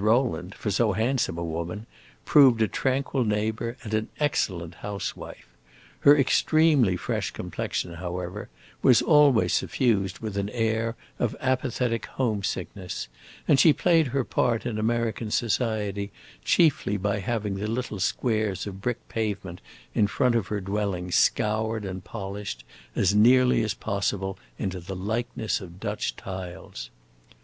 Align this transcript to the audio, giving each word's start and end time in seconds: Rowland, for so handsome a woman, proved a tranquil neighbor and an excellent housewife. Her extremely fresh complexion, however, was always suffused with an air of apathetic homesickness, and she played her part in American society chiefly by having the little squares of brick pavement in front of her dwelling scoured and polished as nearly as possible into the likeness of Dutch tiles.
Rowland, 0.00 0.54
for 0.54 0.70
so 0.70 0.92
handsome 0.92 1.36
a 1.38 1.42
woman, 1.44 1.84
proved 2.24 2.62
a 2.62 2.68
tranquil 2.68 3.24
neighbor 3.24 3.76
and 3.82 3.94
an 3.94 4.06
excellent 4.20 4.76
housewife. 4.76 5.48
Her 6.02 6.16
extremely 6.16 6.96
fresh 6.96 7.32
complexion, 7.32 7.94
however, 7.94 8.48
was 8.80 9.02
always 9.02 9.54
suffused 9.54 10.20
with 10.20 10.36
an 10.38 10.50
air 10.50 10.94
of 11.18 11.34
apathetic 11.40 12.06
homesickness, 12.06 13.08
and 13.48 13.58
she 13.58 13.72
played 13.72 14.06
her 14.14 14.22
part 14.22 14.64
in 14.64 14.78
American 14.78 15.32
society 15.32 16.12
chiefly 16.44 16.96
by 16.96 17.18
having 17.18 17.56
the 17.56 17.66
little 17.66 17.98
squares 17.98 18.68
of 18.68 18.80
brick 18.80 18.98
pavement 19.08 19.60
in 19.96 20.06
front 20.06 20.36
of 20.36 20.46
her 20.46 20.60
dwelling 20.60 21.10
scoured 21.10 21.84
and 21.84 22.04
polished 22.04 22.62
as 22.94 23.16
nearly 23.16 23.64
as 23.64 23.74
possible 23.74 24.38
into 24.60 24.78
the 24.78 24.94
likeness 24.94 25.60
of 25.60 25.80
Dutch 25.80 26.14
tiles. 26.14 26.88